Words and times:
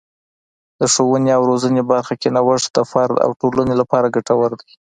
د 0.79 0.81
ښوونې 0.93 1.31
او 1.37 1.41
روزنې 1.51 1.81
برخه 1.91 2.13
کې 2.21 2.33
نوښت 2.35 2.69
د 2.73 2.79
فرد 2.91 3.15
او 3.25 3.31
ټولنې 3.41 3.75
لپاره 3.81 4.13
ګټور 4.15 4.51
دی. 4.61 4.71